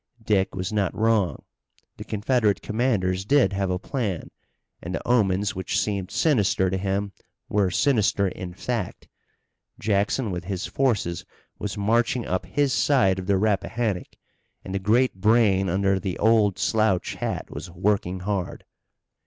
[0.25, 1.43] Dick was not wrong.
[1.97, 4.31] The Confederate commanders did have a plan
[4.81, 7.13] and the omens which seemed sinister to him
[7.49, 9.07] were sinister in fact.
[9.77, 11.23] Jackson with his forces
[11.59, 14.15] was marching up his side of the Rappahannock
[14.65, 18.65] and the great brain under the old slouch hat was working hard.